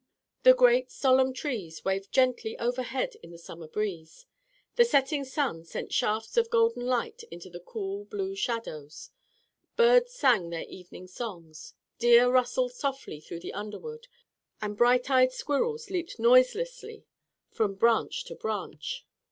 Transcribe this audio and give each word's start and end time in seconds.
]The 0.45 0.55
great, 0.55 0.89
solemn 0.89 1.31
trees 1.31 1.85
waved 1.85 2.11
gently 2.11 2.57
overhead 2.57 3.17
in 3.21 3.29
the 3.29 3.37
summer 3.37 3.67
breeze, 3.67 4.25
the 4.75 4.83
setting 4.83 5.23
sun 5.23 5.63
sent 5.63 5.93
shafts 5.93 6.37
of 6.37 6.49
golden 6.49 6.87
light 6.87 7.21
into 7.29 7.51
the 7.51 7.59
cool, 7.59 8.05
blue 8.05 8.33
shadows, 8.35 9.11
birds 9.77 10.11
sang 10.15 10.49
their 10.49 10.63
evening 10.63 11.05
songs, 11.05 11.75
deer 11.99 12.31
rustled 12.31 12.73
softly 12.73 13.19
through 13.19 13.41
the 13.41 13.53
underwood, 13.53 14.07
and 14.59 14.75
bright 14.75 15.07
eyed 15.11 15.31
squirrels 15.31 15.91
leaped 15.91 16.17
noiselessly 16.17 17.05
from 17.51 17.75
branch 17.75 18.23
to 18.25 18.33
branch. 18.33 19.05